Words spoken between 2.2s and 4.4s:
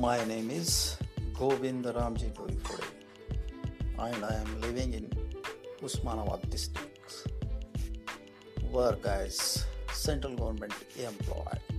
Goifode and I